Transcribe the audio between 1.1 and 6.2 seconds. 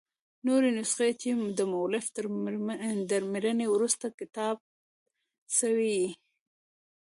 چي دمؤلف تر مړیني وروسته کتابت سوي يي.